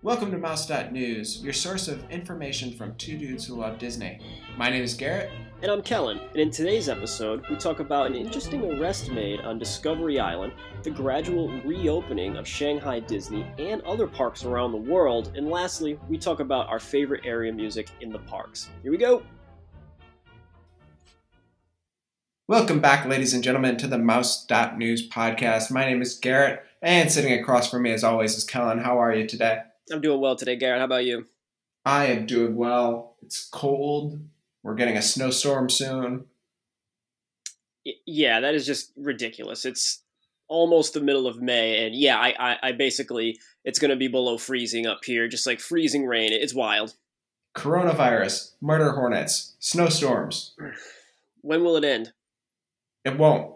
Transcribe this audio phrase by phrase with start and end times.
[0.00, 4.20] Welcome to Mouse.news, your source of information from two dudes who love Disney.
[4.56, 5.28] My name is Garrett.
[5.60, 9.58] And I'm Kellen, and in today's episode, we talk about an interesting arrest made on
[9.58, 10.52] Discovery Island,
[10.84, 16.16] the gradual reopening of Shanghai Disney and other parks around the world, and lastly, we
[16.16, 18.70] talk about our favorite area music in the parks.
[18.84, 19.24] Here we go!
[22.46, 25.72] Welcome back, ladies and gentlemen, to the Mouse.news podcast.
[25.72, 28.78] My name is Garrett, and sitting across from me, as always, is Kellen.
[28.78, 29.62] How are you today?
[29.90, 30.78] I'm doing well today, Garrett.
[30.78, 31.26] How about you?
[31.84, 33.16] I am doing well.
[33.22, 34.20] It's cold.
[34.62, 36.26] We're getting a snowstorm soon.
[38.06, 39.64] Yeah, that is just ridiculous.
[39.64, 40.02] It's
[40.48, 44.08] almost the middle of May, and yeah, I, I, I basically, it's going to be
[44.08, 46.32] below freezing up here, just like freezing rain.
[46.32, 46.94] It's wild.
[47.56, 50.54] Coronavirus, murder hornets, snowstorms.
[51.40, 52.12] When will it end?
[53.04, 53.54] It won't.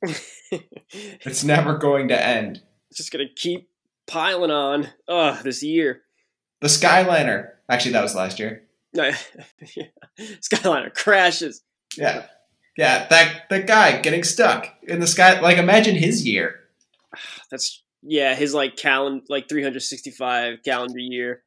[0.00, 0.34] it's
[0.90, 2.62] It's never going to end.
[2.90, 3.68] It's just going to keep
[4.08, 4.88] piling on.
[5.08, 6.02] Ugh, this year.
[6.60, 7.50] The Skyliner.
[7.68, 8.64] Actually, that was last year.
[10.18, 11.62] Skyliner crashes.
[11.96, 12.26] Yeah.
[12.76, 15.40] Yeah, that that guy getting stuck in the sky.
[15.40, 16.60] Like, imagine his year.
[17.50, 21.42] That's yeah, his like calendar, like 365 calendar year.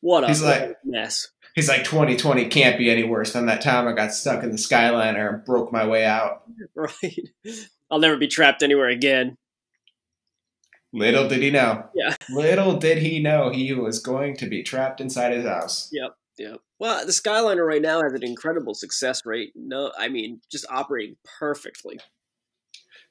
[0.00, 1.28] What a He's like- mess.
[1.54, 4.58] He's like, 2020 can't be any worse than that time I got stuck in the
[4.58, 6.42] Skyliner and broke my way out.
[6.74, 7.18] Right.
[7.90, 9.36] I'll never be trapped anywhere again.
[10.92, 11.84] Little did he know.
[11.94, 12.14] Yeah.
[12.30, 15.90] Little did he know he was going to be trapped inside his house.
[15.92, 16.16] Yep.
[16.38, 16.60] Yep.
[16.78, 19.52] Well, the Skyliner right now has an incredible success rate.
[19.54, 21.98] No, I mean, just operating perfectly.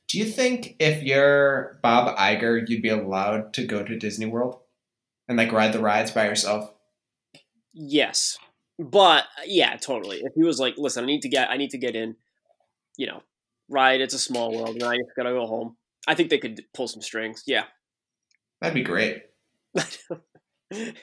[0.08, 4.60] Do you think if you're Bob Iger, you'd be allowed to go to Disney World
[5.28, 6.72] and like ride the rides by yourself?
[7.74, 8.38] Yes.
[8.78, 10.18] But yeah, totally.
[10.18, 12.16] If he was like, "Listen, I need to get I need to get in,
[12.98, 13.24] you know,
[13.70, 16.38] ride it's a small world and I just got to go home." I think they
[16.38, 17.44] could pull some strings.
[17.46, 17.64] Yeah.
[18.62, 19.24] That'd be great.
[20.70, 20.94] He's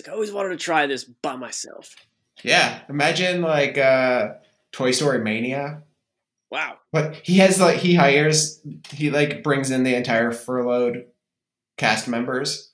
[0.00, 1.94] like, I always wanted to try this by myself.
[2.42, 2.80] Yeah.
[2.88, 4.34] Imagine like uh
[4.72, 5.82] Toy Story Mania.
[6.50, 6.78] Wow.
[6.92, 11.04] But he has like he hires he like brings in the entire furloughed
[11.76, 12.72] cast members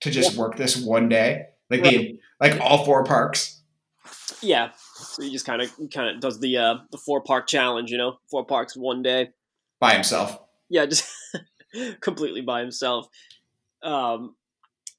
[0.00, 1.46] to just work this one day.
[1.70, 3.60] Like the like all four parks.
[4.42, 4.70] Yeah.
[4.94, 7.98] So he just kind of kind of does the uh, the four park challenge, you
[7.98, 9.30] know, four parks one day.
[9.80, 10.38] by himself.
[10.72, 11.04] Yeah, just
[12.00, 13.06] completely by himself.
[13.82, 14.36] Um,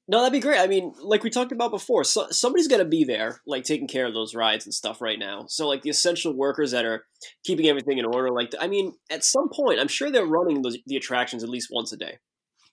[0.06, 0.60] no, that'd be great.
[0.60, 3.88] I mean, like we talked about before, so, somebody's got to be there, like taking
[3.88, 5.46] care of those rides and stuff right now.
[5.48, 7.06] So, like the essential workers that are
[7.44, 8.30] keeping everything in order.
[8.30, 11.70] Like, I mean, at some point, I'm sure they're running the, the attractions at least
[11.72, 12.18] once a day.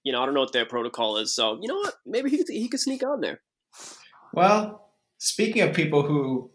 [0.03, 1.33] You know, I don't know what their protocol is.
[1.33, 1.95] So, you know what?
[2.05, 3.41] Maybe he could, he could sneak on there.
[4.31, 6.51] Well, speaking of people who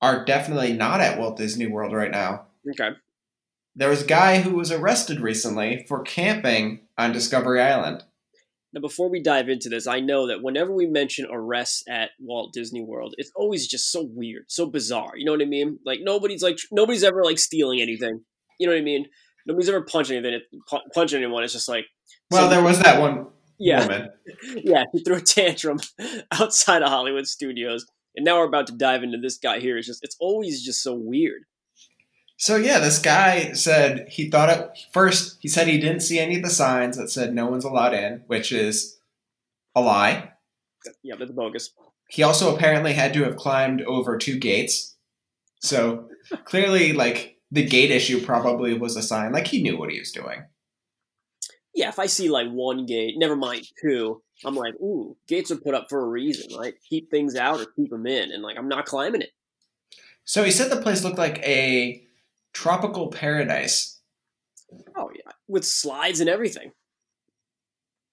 [0.00, 2.90] are definitely not at Walt Disney World right now, Okay.
[3.74, 8.04] There was a guy who was arrested recently for camping on Discovery Island.
[8.72, 12.52] Now, before we dive into this, I know that whenever we mention arrests at Walt
[12.52, 15.12] Disney World, it's always just so weird, so bizarre.
[15.16, 15.80] You know what I mean?
[15.84, 18.20] Like nobody's like nobody's ever like stealing anything.
[18.58, 19.06] You know what I mean?
[19.46, 20.42] Nobody's ever punching anything,
[20.94, 21.42] punching anyone.
[21.42, 21.86] It's just like,
[22.30, 23.26] Well, there was that one
[23.58, 24.08] yeah, woman.
[24.56, 24.84] yeah.
[24.92, 25.78] He threw a tantrum
[26.32, 29.76] outside of Hollywood Studios, and now we're about to dive into this guy here.
[29.78, 31.42] It's just, it's always just so weird.
[32.40, 35.36] So yeah, this guy said he thought it first.
[35.40, 38.22] He said he didn't see any of the signs that said no one's allowed in,
[38.28, 38.98] which is
[39.74, 40.32] a lie.
[41.02, 41.74] Yeah, that's bogus.
[42.08, 44.96] He also apparently had to have climbed over two gates.
[45.60, 46.08] So
[46.44, 49.32] clearly, like the gate issue probably was a sign.
[49.32, 50.44] Like he knew what he was doing.
[51.74, 55.56] Yeah, if I see like one gate, never mind two, I'm like, ooh, gates are
[55.56, 56.72] put up for a reason, right?
[56.88, 59.32] Keep things out or keep them in, and like I'm not climbing it.
[60.24, 62.06] So he said the place looked like a
[62.52, 63.98] tropical paradise.
[64.96, 66.72] Oh yeah, with slides and everything.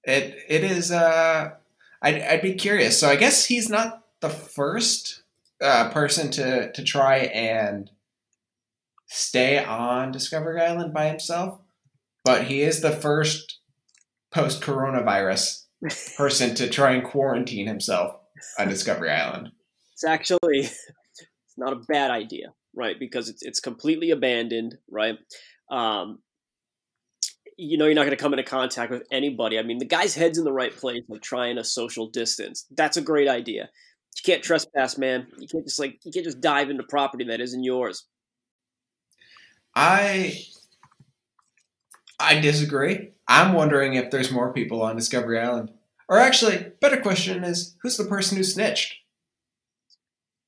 [0.04, 0.92] It it is.
[0.92, 1.52] Uh,
[2.02, 3.00] I'd I'd be curious.
[3.00, 5.24] So I guess he's not the first
[5.62, 7.92] uh, person to to try and
[9.08, 11.60] stay on Discovery Island by himself,
[12.24, 13.60] but he is the first
[14.32, 15.64] post coronavirus
[16.18, 18.16] person to try and quarantine himself
[18.60, 19.52] on Discovery Island.
[19.94, 20.78] It's actually it's
[21.58, 22.98] not a bad idea, right?
[23.00, 25.18] Because it's it's completely abandoned, right?
[25.70, 26.20] Um,
[27.58, 29.58] you know, you're not going to come into contact with anybody.
[29.58, 32.68] I mean, the guy's head's in the right place, like trying a social distance.
[32.72, 33.64] That's a great idea.
[33.64, 35.28] You can't trespass, man.
[35.40, 38.06] You can't just like you can't just dive into property that isn't yours.
[39.76, 40.40] I
[42.20, 43.12] I disagree.
[43.28, 45.72] I'm wondering if there's more people on Discovery Island.
[46.10, 48.96] Or actually, better question is who's the person who snitched?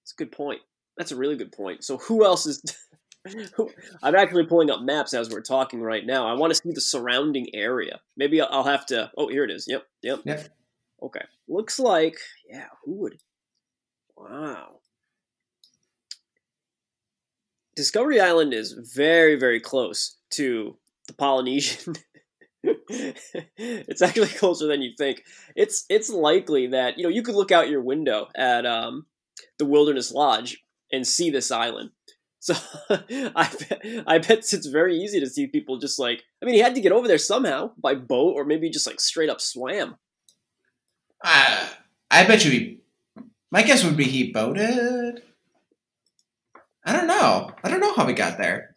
[0.01, 0.61] That's a good point.
[0.99, 1.83] That's a really good point.
[1.85, 2.61] So who else is?
[3.55, 3.71] who-
[4.03, 6.27] I'm actually pulling up maps as we're talking right now.
[6.27, 8.01] I want to see the surrounding area.
[8.17, 9.09] Maybe I'll- I'll have to.
[9.17, 9.65] Oh, here it is.
[9.67, 10.19] Yep, yep.
[10.25, 10.49] Yep.
[11.01, 11.23] Okay.
[11.47, 12.17] Looks like
[12.47, 12.65] yeah.
[12.83, 13.17] Who would?
[14.17, 14.81] Wow.
[17.77, 21.95] Discovery Island is very very close to the Polynesian.
[22.63, 25.23] it's actually closer than you think.
[25.55, 29.05] It's it's likely that you know you could look out your window at um,
[29.59, 30.61] the Wilderness Lodge
[30.91, 31.91] and see this island.
[32.39, 32.55] So
[32.89, 36.61] I bet, I bet it's very easy to see people just like I mean he
[36.61, 39.97] had to get over there somehow by boat or maybe just like straight up swam.
[41.23, 41.67] Uh,
[42.09, 42.79] I bet you he.
[43.51, 45.21] My guess would be he boated.
[46.85, 47.51] I don't know.
[47.63, 48.75] I don't know how he got there.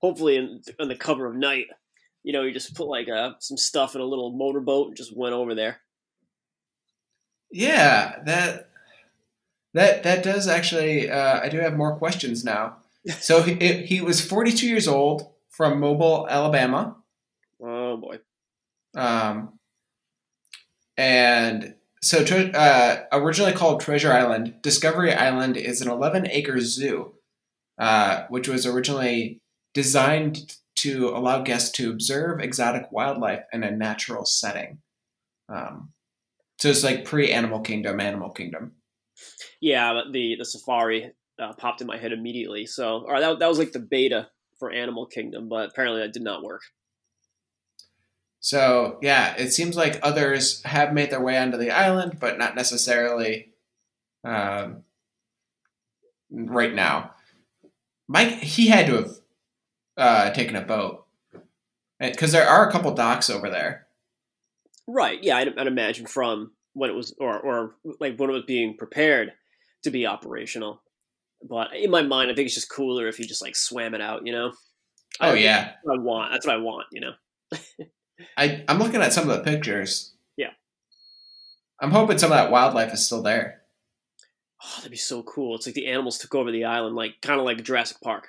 [0.00, 1.66] Hopefully in, in the cover of night,
[2.22, 5.16] you know, he just put like uh, some stuff in a little motorboat and just
[5.16, 5.80] went over there.
[7.50, 8.70] Yeah, that
[9.74, 11.10] that that does actually.
[11.10, 12.78] Uh, I do have more questions now.
[13.20, 16.96] So he, he was 42 years old from Mobile, Alabama.
[17.62, 18.20] Oh boy.
[18.96, 19.58] Um,
[20.96, 22.24] and so
[22.54, 27.14] uh, originally called Treasure Island, Discovery Island is an 11 acre zoo,
[27.78, 29.40] uh, which was originally
[29.74, 34.78] designed to allow guests to observe exotic wildlife in a natural setting.
[35.48, 35.92] Um,
[36.58, 38.72] so it's like pre Animal Kingdom, Animal Kingdom.
[39.60, 42.66] Yeah, the the safari uh, popped in my head immediately.
[42.66, 44.28] So, or that that was like the beta
[44.58, 46.62] for Animal Kingdom, but apparently that did not work.
[48.40, 52.54] So yeah, it seems like others have made their way onto the island, but not
[52.54, 53.54] necessarily
[54.22, 54.82] um,
[56.30, 57.12] right now.
[58.06, 59.10] Mike, he had to have
[59.96, 61.06] uh, taken a boat
[61.98, 63.86] because there are a couple docks over there.
[64.86, 65.22] Right.
[65.22, 68.76] Yeah, I'd, I'd imagine from when it was, or or like when it was being
[68.76, 69.32] prepared
[69.82, 70.82] to be operational.
[71.48, 74.00] But in my mind, I think it's just cooler if you just like swam it
[74.00, 74.26] out.
[74.26, 74.52] You know.
[75.20, 76.32] Oh I, yeah, that's what I want.
[76.32, 76.86] That's what I want.
[76.92, 77.12] You know.
[78.36, 80.14] I I'm looking at some of the pictures.
[80.36, 80.50] Yeah.
[81.80, 83.62] I'm hoping some of that wildlife is still there.
[84.62, 85.56] Oh, that'd be so cool.
[85.56, 88.28] It's like the animals took over the island, like kind of like Jurassic Park.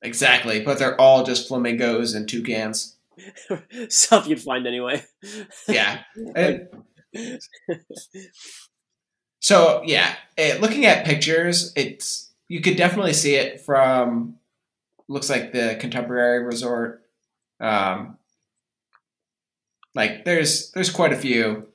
[0.00, 2.96] Exactly, but they're all just flamingos and toucans.
[3.88, 5.04] Stuff you'd find anyway.
[5.68, 6.02] Yeah.
[6.34, 6.68] And-
[9.40, 14.36] so yeah, eh, looking at pictures, it's you could definitely see it from
[15.08, 17.02] looks like the contemporary resort.
[17.60, 18.18] Um,
[19.94, 21.68] like there's there's quite a few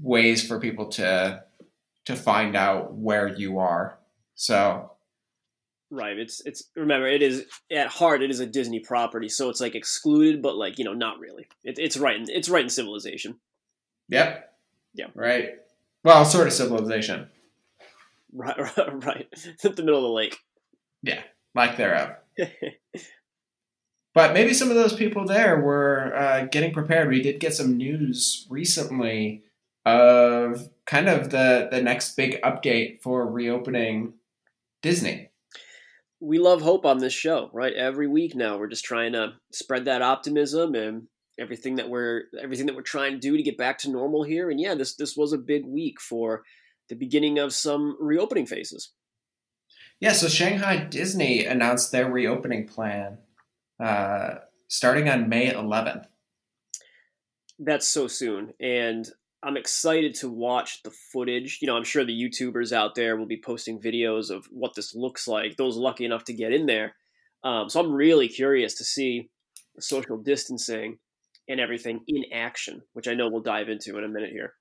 [0.00, 1.42] ways for people to
[2.06, 3.98] to find out where you are.
[4.34, 4.92] So
[5.90, 6.18] Right.
[6.18, 9.76] It's it's remember it is at heart it is a Disney property, so it's like
[9.76, 11.46] excluded, but like you know not really.
[11.62, 12.16] It, it's right.
[12.16, 13.36] In, it's right in civilization.
[14.08, 14.52] Yep,
[14.94, 15.06] Yeah.
[15.14, 15.50] right.
[16.04, 17.28] Well, sort of civilization,
[18.32, 18.56] Right.
[18.76, 19.04] Right.
[19.04, 19.26] right.
[19.62, 20.36] the middle of the lake.
[21.02, 21.22] Yeah.
[21.54, 22.10] Like thereof.
[24.14, 27.10] But maybe some of those people there were uh, getting prepared.
[27.10, 29.42] We did get some news recently
[29.84, 34.14] of kind of the the next big update for reopening
[34.80, 35.28] Disney.
[36.18, 37.74] We love hope on this show, right?
[37.74, 42.66] Every week now, we're just trying to spread that optimism and everything that we're everything
[42.66, 44.50] that we're trying to do to get back to normal here.
[44.50, 46.42] And yeah, this this was a big week for
[46.88, 48.92] the beginning of some reopening phases.
[50.00, 53.18] Yeah, so Shanghai Disney announced their reopening plan
[53.82, 54.36] uh,
[54.68, 56.06] starting on May 11th.
[57.58, 59.08] That's so soon, and
[59.42, 61.58] I'm excited to watch the footage.
[61.62, 64.94] You know, I'm sure the YouTubers out there will be posting videos of what this
[64.94, 65.56] looks like.
[65.56, 66.94] Those lucky enough to get in there,
[67.42, 69.30] um, so I'm really curious to see
[69.78, 70.98] social distancing
[71.48, 74.54] and everything in action, which I know we'll dive into in a minute here.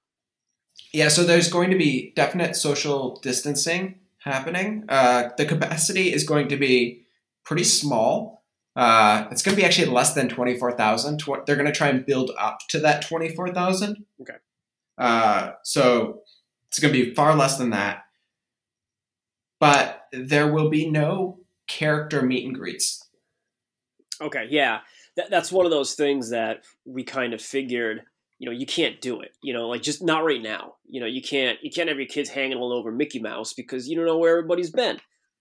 [0.93, 4.85] Yeah, so there's going to be definite social distancing happening.
[4.89, 7.05] Uh, the capacity is going to be
[7.43, 8.43] pretty small.
[8.75, 11.19] Uh, it's going to be actually less than 24,000.
[11.19, 14.05] Tw- they're going to try and build up to that 24,000.
[14.21, 14.33] Okay.
[14.97, 16.21] Uh, so
[16.67, 18.03] it's going to be far less than that.
[19.59, 23.07] But there will be no character meet and greets.
[24.21, 24.79] Okay, yeah,
[25.15, 28.01] that, that's one of those things that we kind of figured.
[28.37, 29.31] You know, you can't do it.
[29.41, 30.75] You know, like just not right now.
[30.89, 33.87] You know, you can't you can't have your kids hanging all over Mickey Mouse because
[33.87, 34.99] you don't know where everybody's been.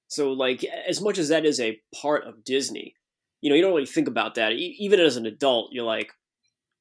[0.08, 2.94] So, like, as much as that is a part of Disney,
[3.40, 4.52] you know, you don't really think about that.
[4.52, 6.12] E- even as an adult, you're like,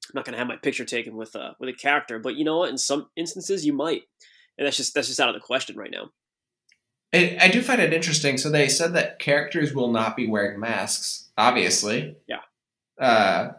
[0.05, 2.45] I'm not going to have my picture taken with a with a character, but you
[2.45, 2.69] know what?
[2.69, 4.03] In some instances, you might,
[4.57, 6.09] and that's just that's just out of the question right now.
[7.13, 8.37] I, I do find it interesting.
[8.37, 12.17] So they said that characters will not be wearing masks, obviously.
[12.27, 12.39] Yeah.
[12.99, 13.49] Uh,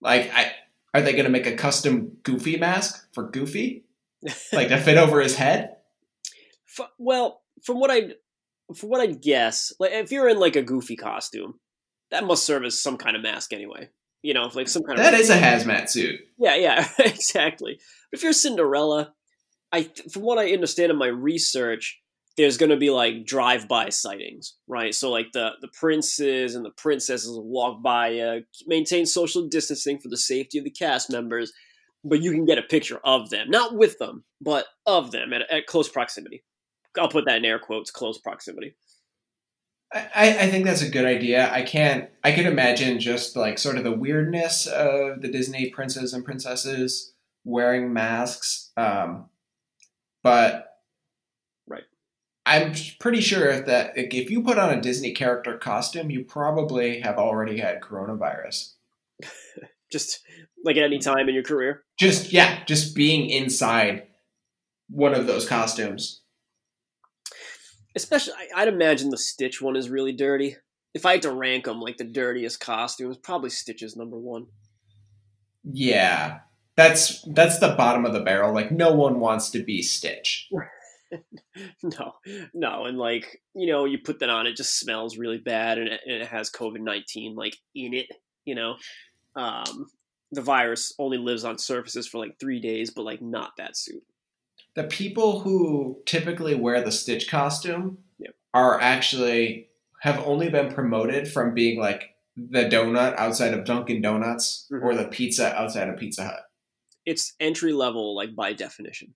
[0.00, 0.52] like, I
[0.94, 3.84] are they going to make a custom Goofy mask for Goofy,
[4.52, 5.76] like to fit over his head?
[6.78, 8.14] F- well, from what I
[8.76, 11.60] from what I guess, like if you're in like a goofy costume,
[12.10, 13.88] that must serve as some kind of mask anyway.
[14.22, 16.20] You know, like some kind That of that is a hazmat suit.
[16.38, 17.78] yeah, yeah, exactly.
[18.10, 19.14] But if you're Cinderella,
[19.72, 22.00] I from what I understand in my research,
[22.38, 24.94] there's going to be like drive-by sightings, right?
[24.94, 30.08] So like the the princes and the princesses walk by, uh, maintain social distancing for
[30.08, 31.52] the safety of the cast members,
[32.02, 35.42] but you can get a picture of them, not with them, but of them at,
[35.50, 36.42] at close proximity.
[36.98, 38.76] I'll put that in air quotes, close proximity.
[39.92, 41.52] I, I think that's a good idea.
[41.52, 42.08] I can't.
[42.24, 47.12] I can imagine just like sort of the weirdness of the Disney princes and princesses
[47.44, 48.72] wearing masks.
[48.78, 49.26] Um,
[50.22, 50.71] but.
[52.44, 57.16] I'm pretty sure that if you put on a Disney character costume, you probably have
[57.16, 58.72] already had coronavirus.
[59.92, 60.20] Just
[60.64, 61.84] like at any time in your career.
[61.98, 64.04] Just yeah, just being inside
[64.88, 66.22] one of those costumes.
[67.94, 70.56] Especially, I'd imagine the Stitch one is really dirty.
[70.94, 74.46] If I had to rank them, like the dirtiest costumes, probably Stitch's number one.
[75.64, 76.40] Yeah,
[76.76, 78.54] that's that's the bottom of the barrel.
[78.54, 80.48] Like no one wants to be Stitch.
[81.82, 82.12] No,
[82.54, 85.88] no, and like you know, you put that on, it just smells really bad, and
[85.88, 88.06] it, and it has COVID nineteen like in it.
[88.44, 88.76] You know,
[89.36, 89.86] um,
[90.32, 94.02] the virus only lives on surfaces for like three days, but like not that suit.
[94.74, 98.34] the people who typically wear the Stitch costume Yep.
[98.54, 99.68] are actually
[100.00, 104.82] have only been promoted from being like the donut outside of Dunkin' Donuts Mhm.
[104.82, 106.40] or the pizza outside of Pizza Hut.
[107.04, 109.14] It's entry level, like by definition.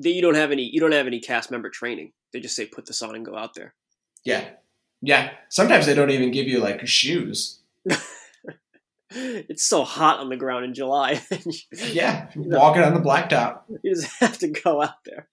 [0.00, 2.12] That you don't have any, you don't have any cast member training.
[2.32, 3.74] They just say put this on and go out there.
[4.24, 4.44] Yeah,
[5.00, 5.30] yeah.
[5.48, 7.60] Sometimes they don't even give you like shoes.
[9.12, 11.20] It's so hot on the ground in July.
[11.92, 13.62] Yeah, walking on the blacktop.
[13.82, 15.28] you just have to go out there.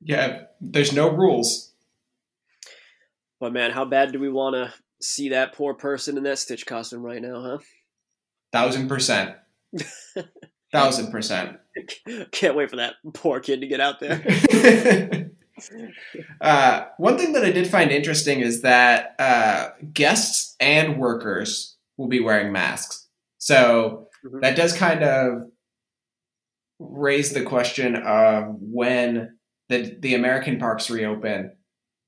[0.00, 1.72] Yeah, there's no rules.
[3.40, 6.66] But man, how bad do we want to see that poor person in that Stitch
[6.66, 7.58] costume right now, huh?
[8.52, 9.36] Thousand percent.
[10.72, 11.58] Thousand percent.
[12.32, 14.20] Can't wait for that poor kid to get out there.
[16.40, 22.08] uh, one thing that I did find interesting is that uh, guests and workers will
[22.08, 23.08] be wearing masks.
[23.38, 24.42] So Mhm.
[24.42, 25.44] that does kind of
[26.78, 29.36] raise the question of when
[29.68, 31.56] the the American parks reopen,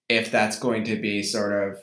[0.08, 1.78] if that's going to be sort of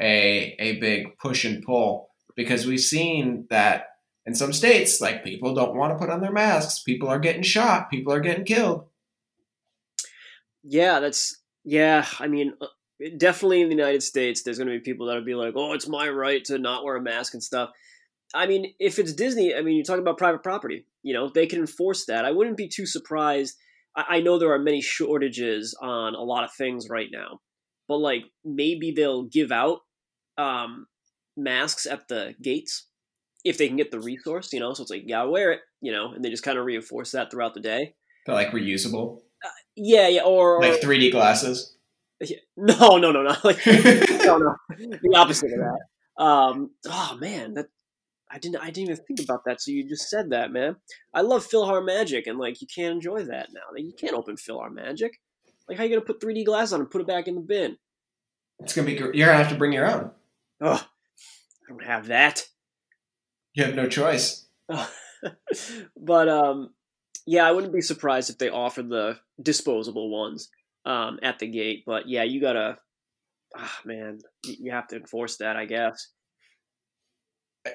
[0.00, 3.86] a a big push and pull because we've seen that
[4.26, 7.42] in some states like people don't want to put on their masks, people are getting
[7.42, 8.86] shot, people are getting killed.
[10.62, 12.06] yeah, that's yeah.
[12.20, 12.66] I mean, uh,
[13.18, 15.88] definitely in the United States, there's going to be people that'll be like, "Oh, it's
[15.88, 17.70] my right to not wear a mask and stuff."
[18.34, 20.86] I mean, if it's Disney, I mean, you're talking about private property.
[21.02, 22.24] You know, they can enforce that.
[22.24, 23.56] I wouldn't be too surprised.
[23.96, 27.40] I, I know there are many shortages on a lot of things right now,
[27.88, 29.80] but like maybe they'll give out
[30.38, 30.86] um,
[31.36, 32.86] masks at the gates
[33.44, 34.52] if they can get the resource.
[34.52, 35.60] You know, so it's like you gotta wear it.
[35.80, 37.94] You know, and they just kind of reinforce that throughout the day.
[38.26, 39.20] They're like reusable,
[39.76, 41.76] Yeah, yeah, or, like 3D glasses.
[42.56, 46.22] no, no, no, no, like no, no, the opposite of that.
[46.22, 47.66] Um, oh man, that
[48.30, 49.60] I didn't, I didn't even think about that.
[49.60, 50.76] So you just said that, man.
[51.12, 53.60] I love PhilharMagic, and like you can't enjoy that now.
[53.72, 55.10] Like, you can't open PhilharMagic.
[55.68, 57.76] Like how you gonna put 3D glass on and put it back in the bin?
[58.60, 58.94] It's gonna be.
[58.94, 60.10] You're gonna have to bring your own.
[60.60, 62.46] Oh, I don't have that.
[63.54, 64.46] You have no choice.
[64.68, 66.70] but um,
[67.26, 70.48] yeah, I wouldn't be surprised if they offered the disposable ones
[70.84, 71.84] um, at the gate.
[71.86, 72.78] But yeah, you gotta,
[73.56, 76.08] ah, man, you, you have to enforce that, I guess.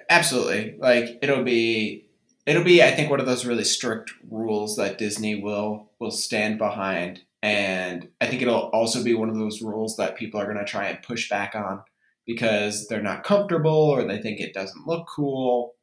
[0.10, 0.76] Absolutely.
[0.80, 2.06] Like it'll be.
[2.46, 2.82] It'll be.
[2.82, 8.08] I think one of those really strict rules that Disney will will stand behind, and
[8.22, 11.02] I think it'll also be one of those rules that people are gonna try and
[11.04, 11.84] push back on
[12.28, 15.74] because they're not comfortable or they think it doesn't look cool.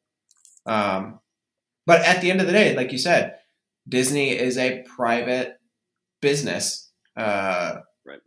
[0.66, 1.20] Um,
[1.86, 3.36] but at the end of the day, like you said,
[3.88, 5.58] Disney is a private
[6.20, 8.20] business, uh, Right.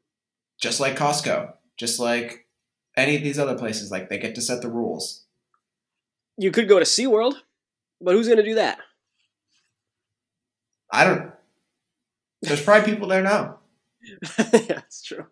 [0.59, 2.47] just like Costco, just like
[2.95, 3.91] any of these other places.
[3.91, 5.25] Like they get to set the rules.
[6.38, 7.36] You could go to SeaWorld,
[8.01, 8.79] but who's gonna do that?
[10.91, 11.31] I don't.
[12.41, 13.59] There's probably people there now.
[14.01, 14.15] yeah,
[14.69, 15.25] that's true.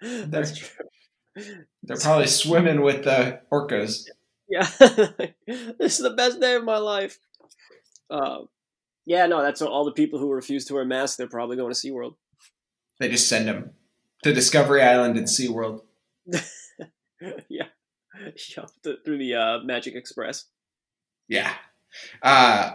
[0.00, 0.86] that's true.
[1.82, 4.06] They're probably swimming with the orcas.
[4.48, 4.68] Yeah,
[5.78, 7.18] this is the best day of my life.
[8.10, 8.40] Uh,
[9.06, 11.16] yeah, no, that's all the people who refuse to wear masks.
[11.16, 12.16] They're probably going to SeaWorld.
[13.00, 13.70] They just send them
[14.22, 15.82] to Discovery Island and SeaWorld.
[16.26, 16.38] yeah,
[17.48, 20.46] yeah th- through the uh, Magic Express.
[21.28, 21.52] Yeah.
[22.22, 22.72] Uh,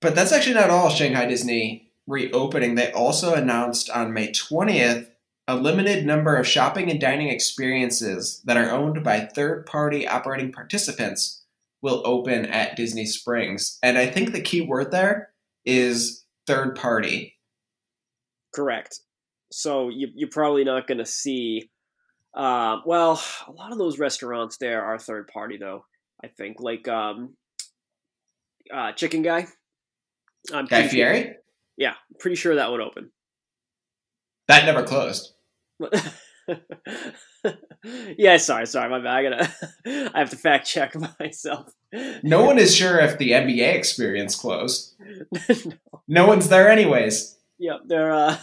[0.00, 2.74] but that's actually not all Shanghai Disney reopening.
[2.74, 5.11] They also announced on May 20th
[5.52, 10.50] a limited number of shopping and dining experiences that are owned by third party operating
[10.50, 11.44] participants
[11.82, 13.78] will open at Disney Springs.
[13.82, 15.30] And I think the key word there
[15.66, 17.36] is third party.
[18.54, 19.00] Correct.
[19.50, 21.68] So you, you're probably not going to see.
[22.34, 25.84] Uh, well, a lot of those restaurants there are third party, though.
[26.24, 27.34] I think, like um,
[28.72, 29.46] uh, Chicken Guy.
[30.52, 31.36] I'm Guy pretty sure- Fieri?
[31.76, 33.10] yeah, pretty sure that would open.
[34.48, 35.34] That never closed.
[38.18, 39.06] yeah, sorry, sorry, my bad.
[39.06, 39.52] I gotta,
[40.14, 41.72] I have to fact check myself.
[42.22, 44.94] No one is sure if the NBA experience closed.
[46.08, 47.36] No one's there anyways.
[47.58, 48.36] yeah, they're uh,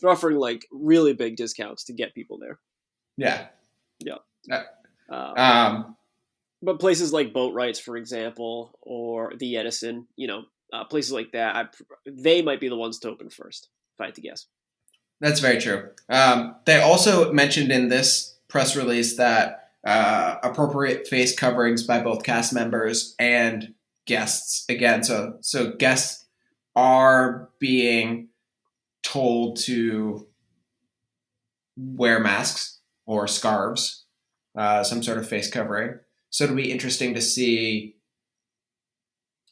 [0.00, 2.58] they're offering like really big discounts to get people there.
[4.00, 4.16] Yeah.
[5.10, 5.96] Uh, Um,
[6.62, 11.56] but places like Boatwright's, for example, or the Edison, you know, uh, places like that,
[11.56, 11.64] I,
[12.06, 14.46] they might be the ones to open first, if I had to guess.
[15.20, 15.90] That's very true.
[16.08, 22.22] Um, they also mentioned in this press release that uh, appropriate face coverings by both
[22.22, 23.74] cast members and
[24.06, 24.64] guests.
[24.68, 26.26] Again, so so guests
[26.74, 28.28] are being
[29.02, 30.26] told to
[31.76, 34.04] wear masks or scarves,
[34.56, 35.98] uh, some sort of face covering.
[36.30, 37.96] So it'll be interesting to see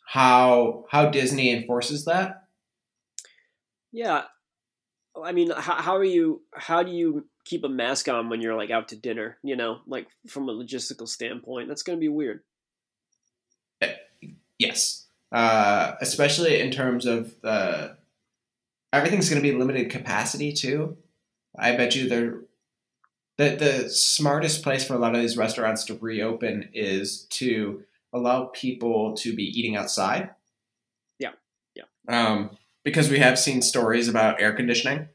[0.07, 2.45] how how Disney enforces that.
[3.93, 4.25] Yeah,
[5.25, 6.43] I mean, how, how are you?
[6.55, 9.39] How do you keep a mask on when you're like out to dinner?
[9.43, 12.43] You know, like from a logistical standpoint, that's going to be weird.
[14.59, 17.97] Yes, uh, especially in terms of the
[18.93, 20.97] everything's going to be limited capacity too.
[21.59, 22.41] I bet you they're
[23.37, 27.83] the the smartest place for a lot of these restaurants to reopen is to
[28.13, 30.31] allow people to be eating outside.
[31.19, 31.33] Yeah,
[31.75, 31.85] yeah.
[32.09, 32.57] Um,
[32.87, 35.09] because we have seen stories about air conditioning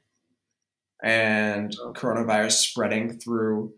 [1.01, 3.73] and coronavirus spreading through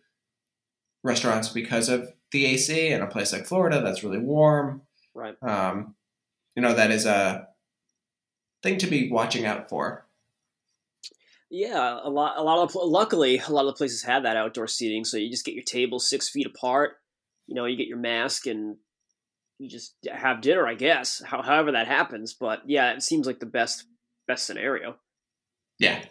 [1.04, 4.82] restaurants because of the AC in a place like Florida that's really warm
[5.14, 5.36] Right.
[5.44, 5.94] um,
[6.56, 7.48] you know that is a
[8.64, 10.08] thing to be watching out for.
[11.52, 12.36] Yeah, a lot.
[12.38, 15.30] A lot of luckily, a lot of the places have that outdoor seating, so you
[15.30, 16.94] just get your table six feet apart.
[17.46, 18.78] You know, you get your mask and
[19.60, 20.68] you just have dinner.
[20.68, 22.34] I guess, how, however that happens.
[22.34, 23.86] But yeah, it seems like the best
[24.28, 24.96] best scenario.
[25.80, 26.04] Yeah.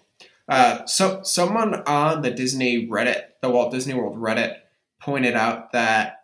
[0.48, 4.56] Uh, so someone on the Disney Reddit, the Walt Disney World Reddit,
[5.00, 6.16] pointed out that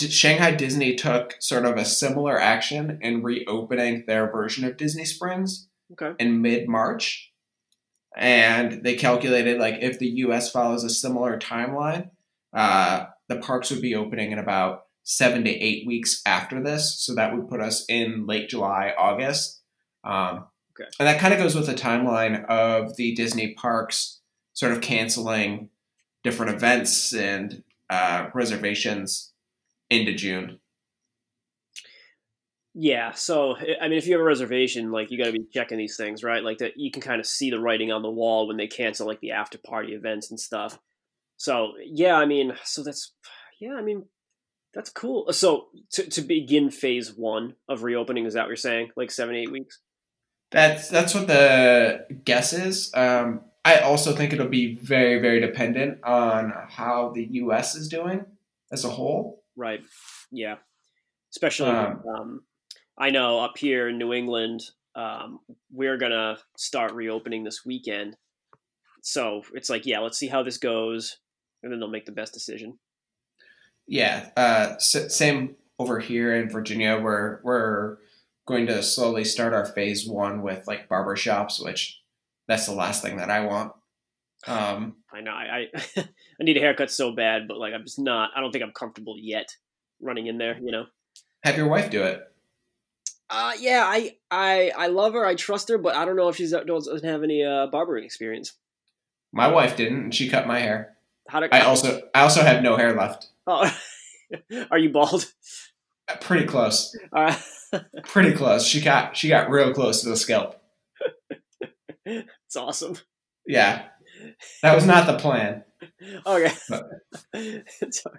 [0.00, 5.68] Shanghai Disney took sort of a similar action in reopening their version of Disney Springs
[5.92, 6.12] Okay.
[6.24, 7.32] in mid March.
[8.16, 12.10] And they calculated like if the US follows a similar timeline,
[12.52, 17.02] uh, the parks would be opening in about seven to eight weeks after this.
[17.04, 19.60] So that would put us in late July, August.
[20.04, 20.44] Um,
[20.80, 20.88] Okay.
[20.98, 24.20] And that kind of goes with the timeline of the Disney parks
[24.52, 25.68] sort of canceling
[26.22, 29.32] different events and uh, reservations
[29.88, 30.58] into June.
[32.72, 35.76] Yeah, so I mean, if you have a reservation, like you got to be checking
[35.76, 36.42] these things, right?
[36.42, 39.08] Like that, you can kind of see the writing on the wall when they cancel
[39.08, 40.78] like the after party events and stuff.
[41.36, 43.12] So yeah, I mean, so that's
[43.60, 44.04] yeah, I mean,
[44.74, 45.32] that's cool.
[45.32, 48.90] So to to begin phase one of reopening, is that what you're saying?
[48.96, 49.80] Like seven, eight weeks?
[50.50, 52.92] That's that's what the guess is.
[52.94, 57.74] Um, I also think it'll be very very dependent on how the U.S.
[57.74, 58.24] is doing
[58.72, 59.42] as a whole.
[59.56, 59.80] Right.
[60.30, 60.56] Yeah.
[61.32, 62.40] Especially, Um, um,
[62.98, 64.62] I know up here in New England,
[64.94, 68.16] um, we're gonna start reopening this weekend.
[69.02, 71.18] So it's like, yeah, let's see how this goes,
[71.62, 72.78] and then they'll make the best decision.
[73.90, 74.30] Yeah.
[74.36, 77.00] Uh, s- same over here in Virginia.
[77.02, 77.96] We're we're
[78.46, 82.00] going to slowly start our phase one with like barber shops, which
[82.46, 83.72] that's the last thing that I want.
[84.46, 87.98] Um, I know I I, I need a haircut so bad, but like I'm just
[87.98, 88.30] not.
[88.34, 89.48] I don't think I'm comfortable yet
[90.00, 90.56] running in there.
[90.58, 90.84] You know.
[91.42, 92.22] have your wife do it.
[93.28, 95.26] Uh, yeah, I I I love her.
[95.26, 98.52] I trust her, but I don't know if she's doesn't have any uh, barbering experience.
[99.32, 100.96] My wife didn't, and she cut my hair.
[101.30, 101.54] How to?
[101.54, 103.28] I also I also have no hair left.
[103.46, 103.72] Oh,
[104.70, 105.26] are you bald?
[106.08, 106.96] Uh, Pretty close.
[107.16, 107.34] Uh,
[108.04, 108.66] Pretty close.
[108.66, 110.60] She got she got real close to the scalp.
[112.04, 112.96] it's awesome.
[113.46, 113.84] Yeah.
[114.62, 115.64] That was not the plan.
[116.26, 116.52] Okay.
[116.68, 116.84] But-
[117.94, 118.18] Sorry.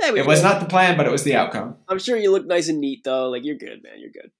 [0.00, 1.76] Yeah, It was not the plan, but it was the outcome.
[1.88, 3.28] I'm sure you look nice and neat though.
[3.30, 3.98] Like you're good, man.
[4.00, 4.30] You're good.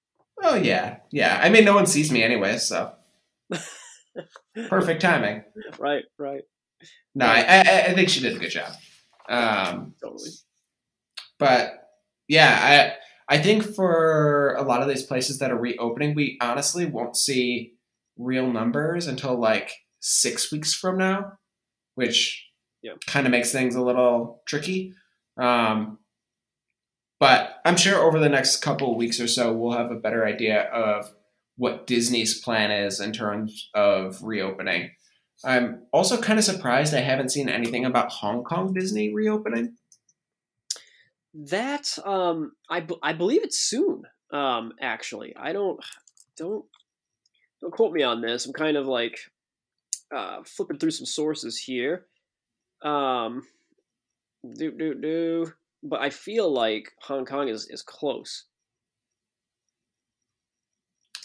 [0.43, 1.39] Oh yeah, yeah.
[1.41, 2.93] I mean, no one sees me anyway, so
[4.69, 5.43] perfect timing.
[5.79, 6.41] Right, right.
[7.15, 8.73] No, I, I, I think she did a good job.
[9.29, 10.29] Um, Totally.
[11.39, 11.89] but
[12.27, 12.95] yeah,
[13.29, 17.15] I I think for a lot of these places that are reopening, we honestly won't
[17.17, 17.73] see
[18.17, 21.33] real numbers until like six weeks from now,
[21.95, 22.45] which
[22.81, 22.93] Yeah.
[23.07, 24.93] kind of makes things a little tricky.
[25.37, 25.99] Um,
[27.19, 30.25] but I'm sure over the next couple of weeks or so, we'll have a better
[30.25, 31.11] idea of
[31.55, 34.91] what Disney's plan is in terms of reopening.
[35.43, 39.75] I'm also kind of surprised I haven't seen anything about Hong Kong Disney reopening.
[41.33, 44.03] That um, I, I believe it's soon.
[44.31, 45.79] Um, actually, I don't
[46.37, 46.65] don't
[47.61, 48.45] don't quote me on this.
[48.45, 49.17] I'm kind of like
[50.15, 52.05] uh, flipping through some sources here.
[52.83, 53.43] Um,
[54.57, 55.53] do do do.
[55.83, 58.45] But I feel like Hong Kong is is close.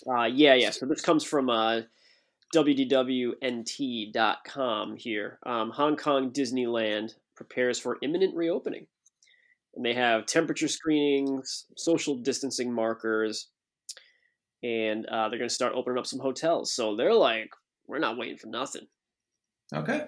[0.08, 0.70] Uh, yeah, yeah.
[0.70, 1.80] So this comes from uh,
[2.54, 3.36] wdwnt.com
[4.96, 5.38] here.
[5.44, 8.86] Um, Hong Kong Disneyland prepares for imminent reopening.
[9.74, 13.48] And they have temperature screenings, social distancing markers,
[14.62, 16.72] and uh, they're going to start opening up some hotels.
[16.72, 17.50] So they're like,
[17.86, 18.86] we're not waiting for nothing.
[19.74, 20.06] Okay.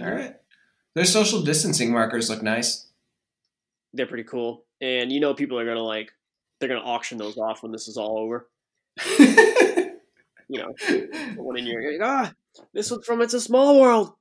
[0.00, 0.36] All right.
[0.94, 2.86] Their social distancing markers look nice.
[3.92, 4.64] They're pretty cool.
[4.80, 6.12] And you know, people are going to like,
[6.58, 8.48] they're going to auction those off when this is all over.
[10.50, 10.74] you know,
[11.42, 12.32] one in your, like, ah,
[12.74, 14.12] this one's from It's a Small World.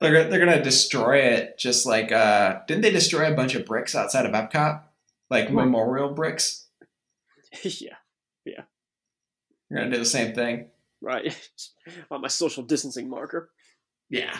[0.00, 3.94] They're they're gonna destroy it, just like uh, didn't they destroy a bunch of bricks
[3.94, 4.82] outside of Epcot,
[5.30, 5.54] like right.
[5.54, 6.66] memorial bricks?
[7.62, 7.96] yeah,
[8.44, 8.62] yeah.
[9.70, 11.32] You're gonna do the same thing, right?
[12.10, 13.50] On my social distancing marker.
[14.10, 14.36] Yeah.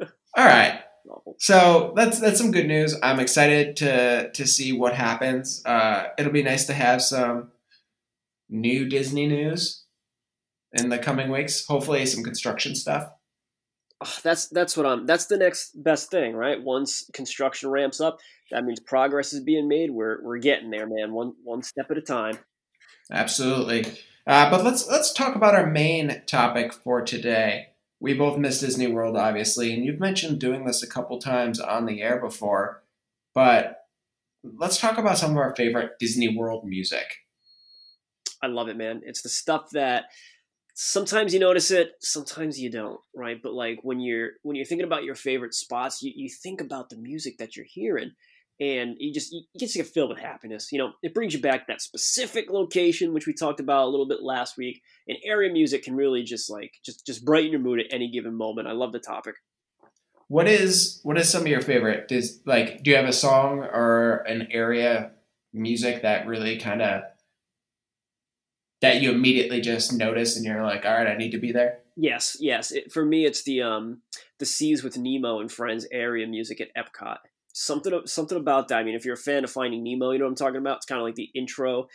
[0.00, 0.80] All right.
[1.38, 2.96] So that's that's some good news.
[3.02, 5.62] I'm excited to to see what happens.
[5.64, 7.52] Uh, it'll be nice to have some
[8.48, 9.84] new Disney news
[10.72, 11.66] in the coming weeks.
[11.66, 13.10] Hopefully, some construction stuff
[14.22, 15.06] that's that's what I'm.
[15.06, 16.62] That's the next best thing, right?
[16.62, 18.18] Once construction ramps up,
[18.50, 19.90] that means progress is being made.
[19.90, 21.12] We're we're getting there, man.
[21.12, 22.38] One one step at a time.
[23.10, 23.86] Absolutely.
[24.26, 27.68] Uh, but let's let's talk about our main topic for today.
[27.98, 31.86] We both miss Disney World, obviously, and you've mentioned doing this a couple times on
[31.86, 32.82] the air before.
[33.34, 33.86] But
[34.42, 37.06] let's talk about some of our favorite Disney World music.
[38.46, 39.00] I love it, man.
[39.04, 40.04] It's the stuff that
[40.74, 43.38] sometimes you notice it sometimes you don't right?
[43.42, 46.90] But like when you're when you're thinking about your favorite spots you, you think about
[46.90, 48.12] the music that you're hearing
[48.60, 50.70] and you just you get to get filled with happiness.
[50.70, 54.06] You know it brings you back that specific location which we talked about a little
[54.06, 57.80] bit last week and area music can really just like just just brighten your mood
[57.80, 58.68] at any given moment.
[58.68, 59.34] I love the topic.
[60.28, 63.60] What is what is some of your favorite does like do you have a song
[63.60, 65.12] or an area
[65.54, 67.02] music that really kind of
[68.94, 71.80] that you immediately just notice and you're like, all right, I need to be there?
[71.96, 72.72] Yes, yes.
[72.72, 74.02] It, for me, it's the um,
[74.38, 77.18] the Seas with Nemo and Friends area music at Epcot.
[77.52, 78.78] Something something about that.
[78.78, 80.76] I mean, if you're a fan of Finding Nemo, you know what I'm talking about.
[80.76, 81.88] It's kind of like the intro,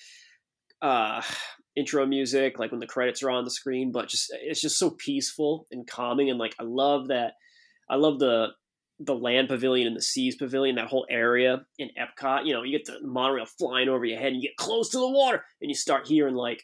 [0.82, 1.22] uh,
[1.76, 3.92] intro music, like when the credits are on the screen.
[3.92, 7.34] But just it's just so peaceful and calming, and like I love that.
[7.88, 8.50] I love the
[9.04, 12.46] the land pavilion and the seas pavilion, that whole area in Epcot.
[12.46, 14.98] You know, you get the monorail flying over your head, and you get close to
[14.98, 16.64] the water, and you start hearing like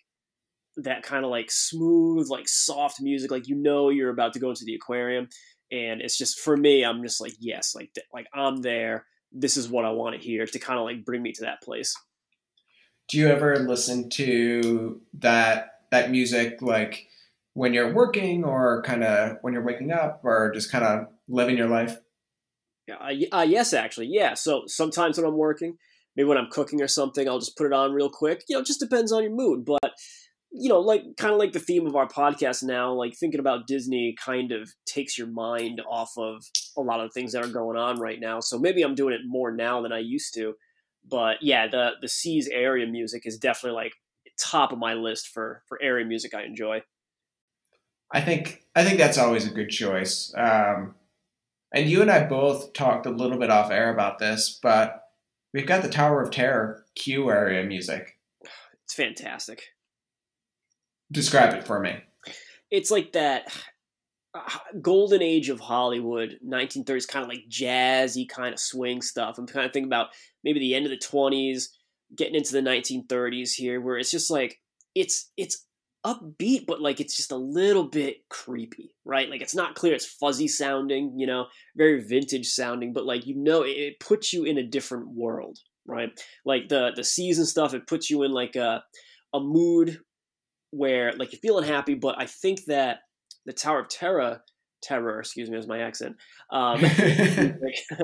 [0.78, 4.50] that kind of like smooth, like soft music, like you know you're about to go
[4.50, 5.28] into the aquarium,
[5.72, 9.06] and it's just for me, I'm just like yes, like like I'm there.
[9.32, 11.62] This is what I want to hear to kind of like bring me to that
[11.62, 11.96] place.
[13.10, 17.08] Do you ever listen to that that music like
[17.54, 21.58] when you're working or kind of when you're waking up or just kind of living
[21.58, 21.98] your life?
[22.88, 24.34] Yeah, uh, yes, actually, yeah.
[24.34, 25.78] So sometimes when I'm working,
[26.16, 28.44] maybe when I'm cooking or something, I'll just put it on real quick.
[28.48, 29.94] You know, it just depends on your mood, but
[30.52, 33.68] you know, like kind of like the theme of our podcast now, like thinking about
[33.68, 36.44] Disney kind of takes your mind off of
[36.78, 38.40] a lot of the things that are going on right now.
[38.40, 40.54] So maybe I'm doing it more now than I used to.
[41.10, 43.94] But yeah, the the Seas area music is definitely like
[44.40, 46.82] top of my list for for area music I enjoy.
[48.12, 50.34] I think I think that's always a good choice.
[50.36, 50.96] Um,
[51.74, 55.04] and you and I both talked a little bit off air about this, but
[55.54, 58.18] we've got the Tower of Terror queue area music.
[58.86, 59.64] It's fantastic.
[61.12, 61.96] Describe it for me.
[62.70, 63.52] It's like that
[64.34, 64.42] uh,
[64.82, 69.38] golden age of Hollywood, 1930s, kind of like jazzy kind of swing stuff.
[69.38, 70.08] I'm kind of thinking about
[70.44, 71.70] maybe the end of the 20s,
[72.16, 74.60] getting into the 1930s here, where it's just like
[74.96, 75.66] it's it's
[76.06, 79.30] upbeat, but like it's just a little bit creepy, right?
[79.30, 83.36] Like it's not clear, it's fuzzy sounding, you know, very vintage sounding, but like you
[83.36, 86.10] know, it, it puts you in a different world, right?
[86.46, 88.84] Like the the season stuff, it puts you in like a
[89.34, 90.00] a mood
[90.72, 93.00] where like you're feeling happy, but I think that
[93.46, 94.42] the Tower of Terror,
[94.82, 96.18] Terror, excuse me, is my accent,
[96.52, 96.84] um,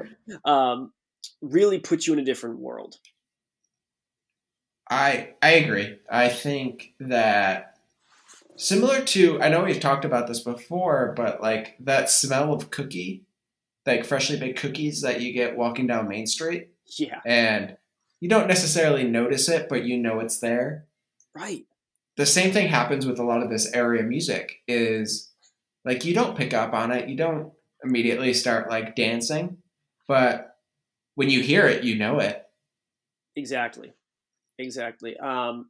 [0.45, 0.93] um,
[1.41, 2.95] really puts you in a different world.
[4.89, 5.97] I I agree.
[6.09, 7.77] I think that
[8.55, 13.23] similar to I know we've talked about this before, but like that smell of cookie,
[13.85, 16.69] like freshly baked cookies that you get walking down Main Street.
[16.97, 17.19] Yeah.
[17.25, 17.77] And
[18.19, 20.85] you don't necessarily notice it, but you know it's there.
[21.35, 21.65] Right.
[22.17, 25.31] The same thing happens with a lot of this area music is
[25.83, 27.51] like you don't pick up on it, you don't
[27.83, 29.57] immediately start like dancing,
[30.07, 30.57] but
[31.15, 32.43] when you hear it, you know it.
[33.35, 33.93] Exactly.
[34.59, 35.17] Exactly.
[35.17, 35.69] Um,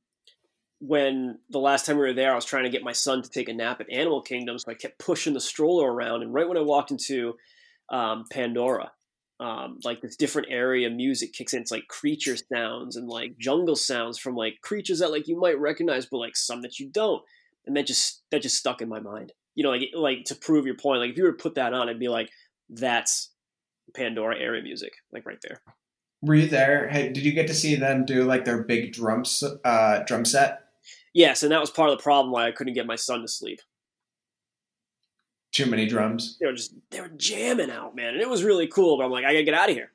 [0.80, 3.30] when the last time we were there, I was trying to get my son to
[3.30, 6.24] take a nap at Animal Kingdom, so I kept pushing the stroller around.
[6.24, 7.38] And right when I walked into
[7.90, 8.92] um, Pandora,
[9.44, 11.62] um, like this different area music kicks in.
[11.62, 15.60] It's like creature sounds and like jungle sounds from like creatures that like you might
[15.60, 17.22] recognize, but like some that you don't.
[17.66, 19.34] And that just that just stuck in my mind.
[19.56, 21.02] You know, like like to prove your point.
[21.02, 22.30] Like if you were to put that on, I'd be like,
[22.70, 23.32] that's
[23.94, 25.62] Pandora area music, like right there.
[26.22, 26.88] Were you there?
[26.88, 30.62] Hey, did you get to see them do like their big drums uh, drum set?
[31.14, 33.28] Yes, and that was part of the problem why I couldn't get my son to
[33.28, 33.60] sleep.
[35.54, 36.38] Too many drums.
[36.40, 38.98] They were just they were jamming out, man, and it was really cool.
[38.98, 39.92] But I'm like, I gotta get out of here.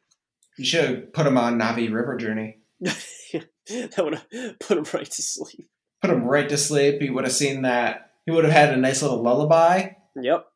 [0.57, 2.59] You should have put him on Na'vi River Journey.
[2.81, 5.69] that would have put him right to sleep.
[6.01, 7.01] Put him right to sleep.
[7.01, 8.13] He would have seen that.
[8.25, 9.91] He would have had a nice little lullaby.
[10.17, 10.47] Yep.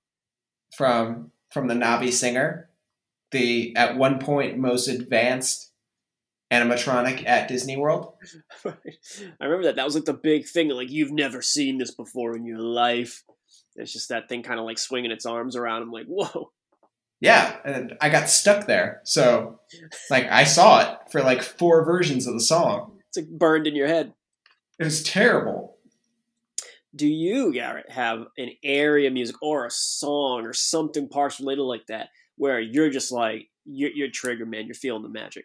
[0.76, 2.70] From from the Na'vi singer,
[3.32, 5.72] the at one point most advanced
[6.52, 8.12] animatronic at Disney World.
[8.64, 8.74] I
[9.40, 9.76] remember that.
[9.76, 10.68] That was like the big thing.
[10.68, 13.24] Like you've never seen this before in your life.
[13.76, 15.82] It's just that thing kind of like swinging its arms around.
[15.82, 16.50] I'm like, whoa.
[17.20, 19.00] Yeah, and I got stuck there.
[19.04, 19.60] So,
[20.10, 22.98] like, I saw it for like four versions of the song.
[23.08, 24.12] It's like burned in your head.
[24.80, 25.76] It was terrible.
[26.94, 31.86] Do you, Garrett, have an area music or a song or something parts related like
[31.86, 34.66] that where you're just like, you're, you're triggered, man.
[34.66, 35.44] You're feeling the magic.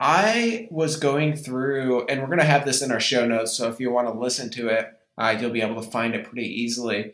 [0.00, 3.52] I was going through, and we're going to have this in our show notes.
[3.52, 4.86] So if you want to listen to it,
[5.18, 7.12] uh, you'll be able to find it pretty easily.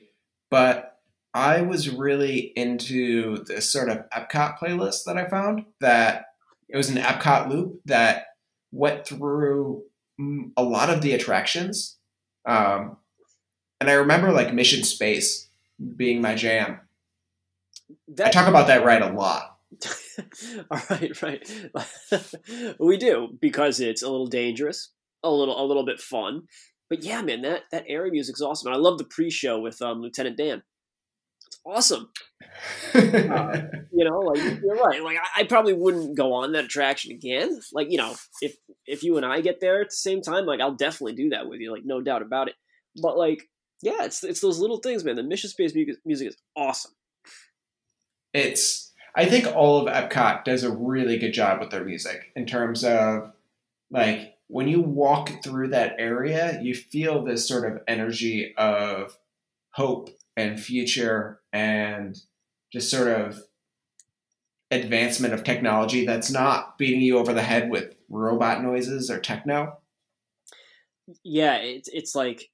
[0.50, 0.98] But
[1.34, 6.26] I was really into this sort of Epcot playlist that I found that
[6.68, 8.26] it was an Epcot loop that
[8.72, 9.82] went through
[10.56, 11.96] a lot of the attractions.
[12.46, 12.96] Um,
[13.80, 15.48] and I remember like Mission Space
[15.96, 16.80] being my jam.
[18.08, 19.56] That, I talk about that ride a lot.
[20.70, 21.68] All right, right.
[22.80, 24.90] we do because it's a little dangerous,
[25.22, 26.42] a little a little bit fun,
[26.88, 28.68] but yeah, man, that that area music's awesome.
[28.68, 30.62] And I love the pre-show with um, Lieutenant Dan.
[31.46, 32.10] It's awesome.
[32.94, 32.98] uh,
[33.92, 35.02] you know, like you're right.
[35.02, 37.60] Like I, I, probably wouldn't go on that attraction again.
[37.72, 40.60] Like you know, if if you and I get there at the same time, like
[40.60, 41.72] I'll definitely do that with you.
[41.72, 42.54] Like no doubt about it.
[43.00, 43.48] But like,
[43.82, 45.16] yeah, it's it's those little things, man.
[45.16, 46.92] The Mission Space music, music is awesome.
[48.32, 48.86] It's.
[49.14, 52.84] I think all of Epcot does a really good job with their music in terms
[52.84, 53.32] of
[53.90, 59.16] like when you walk through that area, you feel this sort of energy of
[59.70, 62.18] hope and future and
[62.72, 63.42] just sort of
[64.70, 69.78] advancement of technology that's not beating you over the head with robot noises or techno.
[71.24, 72.50] Yeah, it's it's like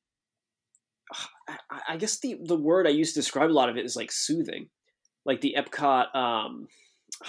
[1.88, 4.12] I, guess the the word I use to describe a lot of it is like
[4.12, 4.68] soothing,
[5.24, 6.14] like the Epcot.
[6.14, 6.68] Um,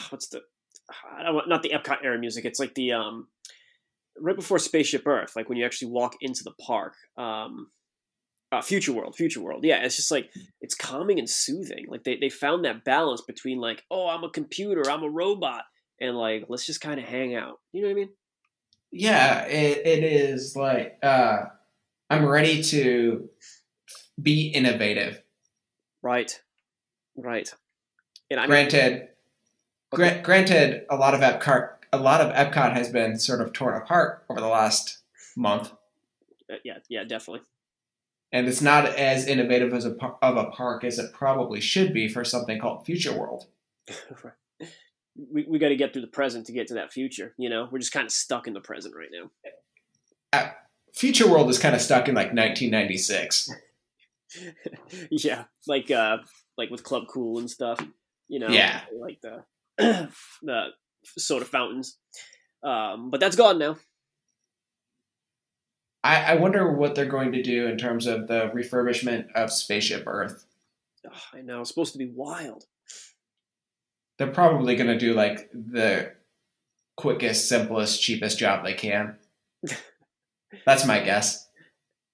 [0.10, 0.42] what's the
[1.48, 2.46] not the Epcot era music?
[2.46, 3.28] It's like the um,
[4.20, 6.94] right before Spaceship Earth, like when you actually walk into the park.
[7.18, 7.68] Um,
[8.52, 9.64] uh, Future World, Future World.
[9.64, 10.30] Yeah, it's just like
[10.62, 11.86] it's calming and soothing.
[11.90, 15.64] Like they, they found that balance between like, oh, I'm a computer, I'm a robot,
[16.00, 17.60] and like let's just kind of hang out.
[17.74, 18.10] You know what I mean?
[18.92, 21.46] Yeah, it, it is like uh,
[22.10, 23.30] I'm ready to
[24.22, 25.22] be innovative.
[26.02, 26.40] Right,
[27.18, 27.52] right.
[28.30, 29.10] And I granted,
[29.94, 30.22] okay.
[30.24, 34.24] granted, a lot of Epcot a lot of Epcot has been sort of torn apart
[34.30, 35.00] over the last
[35.36, 35.72] month.
[36.52, 37.42] Uh, yeah, yeah, definitely.
[38.32, 42.08] And it's not as innovative as a of a park as it probably should be
[42.08, 43.48] for something called Future World.
[45.32, 47.34] we we got to get through the present to get to that future.
[47.38, 49.32] You know, we're just kind of stuck in the present right now.
[50.34, 50.50] Uh,
[50.94, 53.52] future World is kind of stuck in like 1996.
[55.12, 56.18] yeah, like uh,
[56.58, 57.80] like with Club Cool and stuff.
[58.28, 59.44] You know, yeah, like the
[60.42, 60.68] the
[61.18, 61.98] soda fountains.
[62.64, 63.78] Um, but that's gone now.
[66.04, 70.04] I, I wonder what they're going to do in terms of the refurbishment of Spaceship
[70.06, 70.46] Earth.
[71.08, 71.62] Oh, I know.
[71.62, 72.66] It's supposed to be wild.
[74.18, 76.14] They're probably going to do like the
[76.96, 79.18] quickest, simplest, cheapest job they can.
[80.66, 81.48] That's my guess.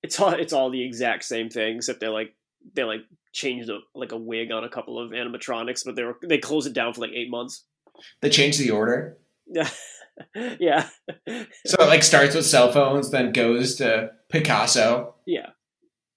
[0.03, 2.33] It's all it's all the exact same thing, except they like
[2.73, 3.01] they like
[3.33, 6.65] changed a like a wig on a couple of animatronics, but they were they closed
[6.65, 7.65] it down for like eight months.
[8.21, 9.17] They changed the order.
[9.47, 9.69] Yeah.
[10.59, 10.87] yeah.
[11.65, 15.15] so it like starts with cell phones, then goes to Picasso.
[15.25, 15.49] Yeah.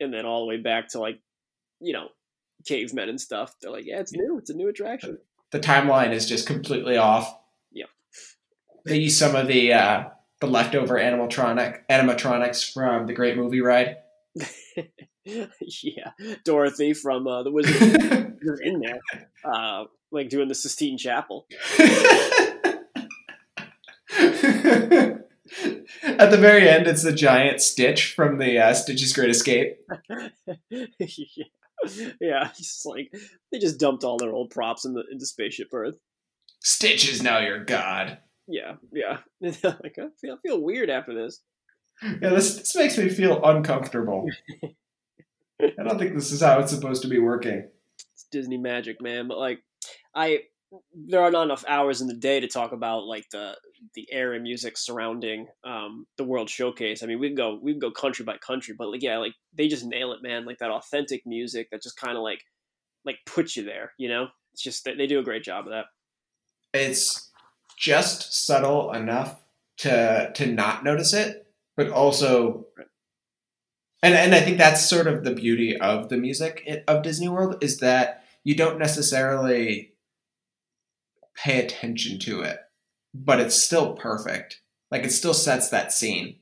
[0.00, 1.20] And then all the way back to like,
[1.80, 2.08] you know,
[2.66, 3.54] cavemen and stuff.
[3.60, 4.38] They're like, yeah, it's new.
[4.38, 5.18] It's a new attraction.
[5.52, 7.38] The timeline is just completely off.
[7.72, 7.86] Yeah.
[8.84, 10.04] They use some of the uh,
[10.40, 13.96] the leftover animatronic animatronics from the Great Movie Ride.
[15.24, 16.10] yeah,
[16.44, 19.00] Dorothy from uh, the Wizard you're in there,
[19.44, 21.46] uh, like doing the Sistine Chapel.
[26.02, 29.76] At the very end, it's the giant Stitch from the uh, Stitch's Great Escape.
[30.70, 31.44] yeah.
[32.20, 33.12] yeah, it's like
[33.52, 35.94] they just dumped all their old props in the into Spaceship Earth.
[36.62, 38.18] Stitch is now your god.
[38.46, 39.18] Yeah, yeah.
[39.40, 41.40] like I feel, I feel weird after this.
[42.02, 44.26] Yeah, this this makes me feel uncomfortable.
[45.62, 47.68] I don't think this is how it's supposed to be working.
[48.14, 49.28] It's Disney magic, man.
[49.28, 49.60] But like,
[50.14, 50.40] I
[50.92, 53.56] there are not enough hours in the day to talk about like the
[53.94, 57.02] the area music surrounding um, the World Showcase.
[57.02, 59.34] I mean, we can go we can go country by country, but like yeah, like
[59.54, 60.44] they just nail it, man.
[60.44, 62.40] Like that authentic music that just kind of like
[63.04, 63.92] like puts you there.
[63.98, 65.86] You know, it's just they do a great job of that.
[66.72, 67.30] It's
[67.78, 69.42] just subtle enough
[69.78, 71.46] to to not notice it,
[71.76, 72.66] but also.
[74.02, 77.64] And, and I think that's sort of the beauty of the music of Disney World
[77.64, 79.93] is that you don't necessarily
[81.36, 82.58] pay attention to it,
[83.12, 84.60] but it's still perfect.
[84.90, 86.36] Like it still sets that scene.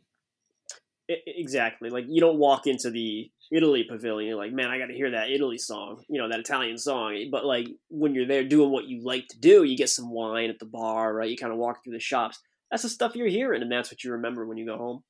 [1.09, 1.91] Exactly.
[1.91, 5.31] Like you don't walk into the Italy pavilion like, man, I got to hear that
[5.31, 7.29] Italy song, you know, that Italian song.
[7.31, 10.49] But like when you're there doing what you like to do, you get some wine
[10.49, 11.29] at the bar, right?
[11.29, 12.41] You kind of walk through the shops.
[12.71, 15.03] That's the stuff you're hearing, and that's what you remember when you go home.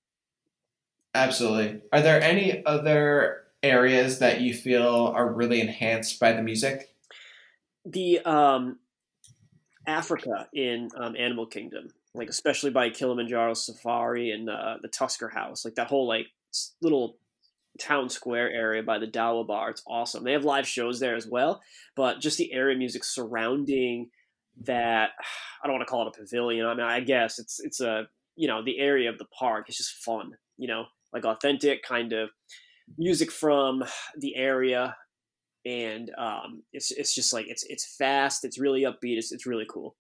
[1.14, 1.82] Absolutely.
[1.92, 6.92] Are there any other areas that you feel are really enhanced by the music?
[7.84, 8.78] The um,
[9.86, 15.64] Africa in um, Animal Kingdom, like especially by Kilimanjaro Safari and uh, the Tusker House,
[15.64, 16.26] like that whole like
[16.80, 17.16] little
[17.80, 19.70] town square area by the Dawa Bar.
[19.70, 20.24] It's awesome.
[20.24, 21.62] They have live shows there as well,
[21.96, 24.10] but just the area music surrounding
[24.64, 25.10] that
[25.62, 26.66] I don't want to call it a pavilion.
[26.66, 29.66] I mean, I guess it's it's a you know the area of the park.
[29.68, 32.30] It's just fun, you know, like authentic kind of
[32.98, 33.84] music from
[34.18, 34.96] the area,
[35.64, 38.44] and um, it's it's just like it's it's fast.
[38.44, 39.18] It's really upbeat.
[39.18, 39.96] It's it's really cool.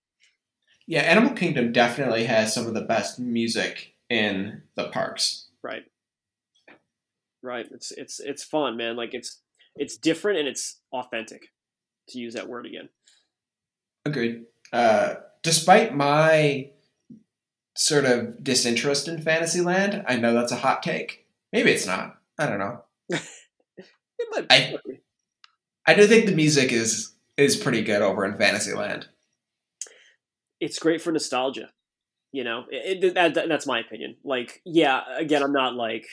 [0.86, 5.48] Yeah, Animal Kingdom definitely has some of the best music in the parks.
[5.62, 5.84] Right.
[7.42, 7.66] Right.
[7.70, 8.96] It's it's it's fun, man.
[8.96, 9.40] Like it's
[9.76, 11.48] it's different and it's authentic.
[12.08, 12.88] To use that word again.
[14.04, 14.42] Agreed.
[14.72, 16.70] Uh, despite my
[17.76, 21.26] sort of disinterest in Fantasyland, I know that's a hot take.
[21.52, 22.16] Maybe it's not.
[22.38, 22.82] I don't know.
[23.08, 24.74] it might I,
[25.86, 29.08] I do think the music is is pretty good over in Fantasyland.
[30.60, 31.70] It's great for nostalgia.
[32.30, 34.16] You know, it, it, that, that's my opinion.
[34.24, 36.06] Like, yeah, again, I'm not like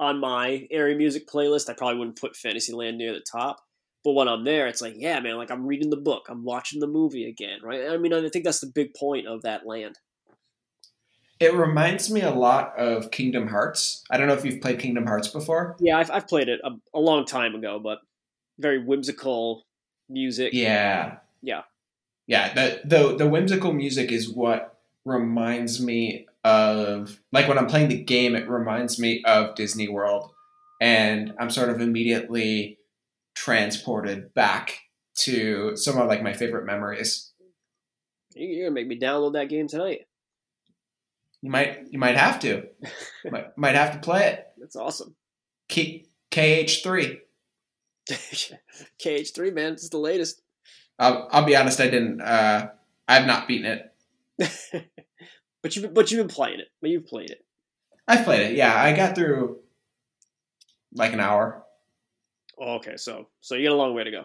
[0.00, 1.68] on my area music playlist.
[1.70, 3.60] I probably wouldn't put Fantasyland near the top.
[4.04, 6.80] But when I'm there, it's like, yeah, man, like I'm reading the book, I'm watching
[6.80, 7.88] the movie again, right?
[7.88, 9.98] I mean, I think that's the big point of that land.
[11.38, 14.02] It reminds me a lot of Kingdom Hearts.
[14.10, 15.76] I don't know if you've played Kingdom Hearts before.
[15.78, 17.98] Yeah, I've, I've played it a, a long time ago, but
[18.62, 19.66] very whimsical
[20.08, 20.52] music.
[20.54, 21.62] Yeah, yeah,
[22.26, 22.54] yeah.
[22.54, 28.02] The the the whimsical music is what reminds me of like when I'm playing the
[28.02, 28.34] game.
[28.34, 30.30] It reminds me of Disney World,
[30.80, 32.78] and I'm sort of immediately
[33.34, 34.78] transported back
[35.14, 37.32] to some of like my favorite memories.
[38.34, 40.06] You're gonna make me download that game tonight.
[41.42, 42.68] You might you might have to.
[43.30, 44.46] might, might have to play it.
[44.58, 45.16] That's awesome.
[45.68, 46.06] K-
[48.10, 48.52] KH3.
[49.00, 50.42] KH3, man, it's the latest.
[50.98, 52.20] I'll, I'll be honest, I didn't.
[52.20, 52.70] Uh,
[53.08, 53.92] I've not beaten it.
[55.62, 56.68] but you but you've been playing it.
[56.80, 57.44] But you've played it.
[58.08, 58.56] I've played it.
[58.56, 59.58] Yeah, I got through
[60.94, 61.64] like an hour.
[62.58, 64.24] Oh, okay, so so you got a long way to go.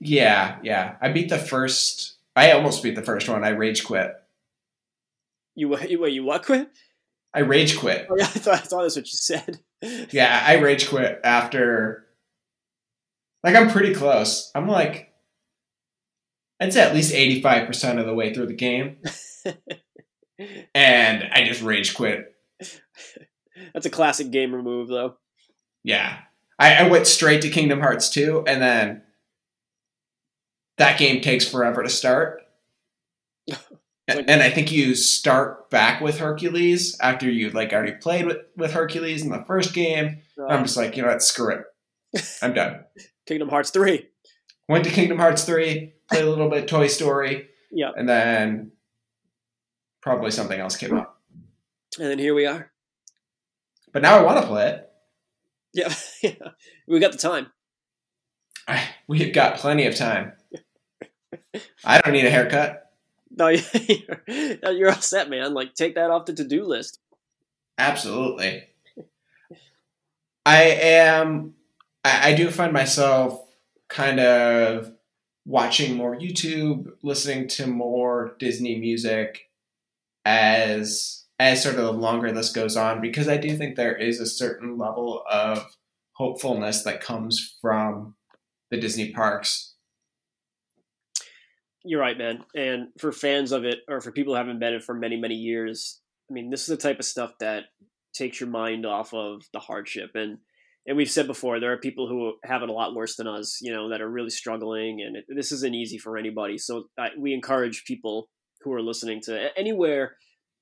[0.00, 0.96] Yeah, yeah.
[1.00, 2.16] I beat the first.
[2.34, 3.44] I almost beat the first one.
[3.44, 4.14] I rage quit.
[5.54, 6.70] You you wait, you what quit?
[7.34, 8.06] I rage quit.
[8.10, 9.60] Oh, yeah, I thought I thought that's what you said.
[10.10, 12.05] yeah, I rage quit after.
[13.46, 14.50] Like I'm pretty close.
[14.56, 15.12] I'm like,
[16.60, 18.96] I'd say at least eighty five percent of the way through the game,
[20.74, 22.34] and I just rage quit.
[23.72, 25.18] That's a classic gamer move, though.
[25.84, 26.18] Yeah,
[26.58, 29.02] I, I went straight to Kingdom Hearts 2, and then
[30.78, 32.42] that game takes forever to start.
[34.08, 38.36] Like, and I think you start back with Hercules after you've like already played with,
[38.56, 40.18] with Hercules in the first game.
[40.48, 41.64] I'm just like, you know what, screw it.
[42.42, 42.84] I'm done.
[43.26, 44.06] Kingdom Hearts 3.
[44.68, 47.48] Went to Kingdom Hearts 3, played a little bit Toy Story.
[47.70, 47.90] Yeah.
[47.96, 48.72] And then
[50.02, 51.20] probably something else came up.
[51.98, 52.70] And then here we are.
[53.92, 54.90] But now I want to play it.
[55.72, 56.50] Yeah, yeah.
[56.86, 57.48] We got the time.
[59.06, 60.32] We've got plenty of time.
[61.84, 62.90] I don't need a haircut.
[63.30, 63.48] No,
[63.88, 65.54] you're, you're all set, man.
[65.54, 66.98] Like, take that off the to do list.
[67.78, 68.64] Absolutely.
[70.44, 71.54] I am.
[72.06, 73.40] I, I do find myself
[73.88, 74.92] kind of
[75.44, 79.50] watching more YouTube, listening to more Disney music
[80.24, 84.20] as as sort of the longer this goes on because I do think there is
[84.20, 85.76] a certain level of
[86.12, 88.14] hopefulness that comes from
[88.70, 89.74] the Disney parks.
[91.84, 92.44] You're right, man.
[92.54, 95.16] And for fans of it, or for people who haven't been in it for many,
[95.16, 96.00] many years,
[96.30, 97.64] I mean, this is the type of stuff that
[98.14, 100.12] takes your mind off of the hardship.
[100.14, 100.38] And
[100.86, 103.58] and we've said before, there are people who have it a lot worse than us,
[103.60, 106.58] you know, that are really struggling, and it, this isn't easy for anybody.
[106.58, 108.28] So I, we encourage people
[108.62, 110.16] who are listening to anywhere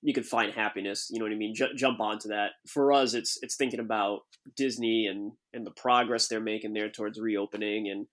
[0.04, 1.08] you can find happiness.
[1.10, 1.54] You know what I mean?
[1.54, 2.50] J- jump onto that.
[2.68, 4.20] For us, it's it's thinking about
[4.54, 8.06] Disney and and the progress they're making there towards reopening, and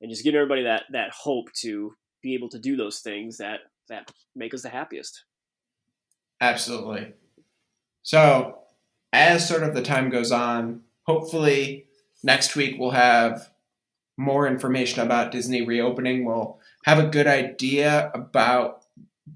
[0.00, 3.58] and just giving everybody that that hope to be able to do those things that
[3.88, 5.24] that make us the happiest.
[6.40, 7.14] Absolutely.
[8.02, 8.58] So,
[9.12, 11.86] as sort of the time goes on, hopefully
[12.22, 13.50] next week we'll have
[14.16, 16.24] more information about Disney reopening.
[16.24, 18.84] We'll have a good idea about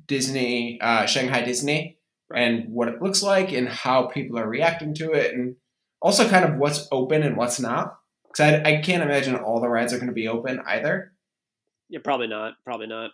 [0.06, 1.98] Disney, uh, Shanghai Disney,
[2.34, 5.56] and what it looks like and how people are reacting to it, and
[6.00, 7.98] also kind of what's open and what's not.
[8.28, 11.12] Because I, I can't imagine all the rides are going to be open either.
[11.88, 12.54] Yeah, probably not.
[12.64, 13.10] Probably not.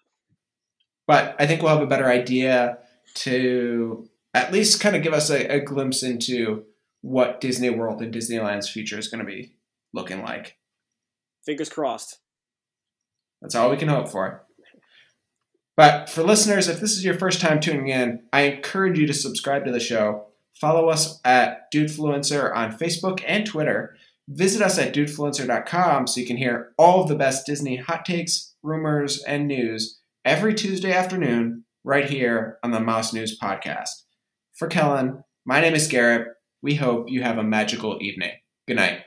[1.06, 2.78] But I think we'll have a better idea
[3.14, 6.64] to at least kind of give us a, a glimpse into
[7.06, 9.52] what Disney World and Disneyland's future is going to be
[9.94, 10.56] looking like.
[11.44, 12.18] Fingers crossed.
[13.40, 14.44] That's all we can hope for.
[15.76, 19.14] But for listeners, if this is your first time tuning in, I encourage you to
[19.14, 20.26] subscribe to the show.
[20.60, 23.94] Follow us at Dudefluencer on Facebook and Twitter.
[24.28, 28.54] Visit us at dudefluencer.com so you can hear all of the best Disney hot takes,
[28.64, 33.90] rumors, and news every Tuesday afternoon right here on the Mouse News Podcast.
[34.54, 36.35] For Kellen, my name is Garrett.
[36.66, 38.32] We hope you have a magical evening.
[38.66, 39.02] Good night.